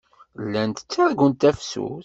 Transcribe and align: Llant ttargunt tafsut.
Llant 0.45 0.83
ttargunt 0.83 1.39
tafsut. 1.41 1.99